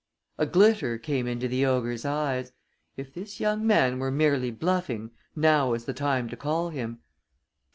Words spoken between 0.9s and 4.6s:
came into the ogre's eyes. If this young man were merely